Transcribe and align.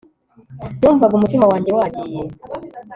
numvaga 0.79 1.13
umutima 1.15 1.45
wanjye 1.51 1.71
wagiye 1.77 2.21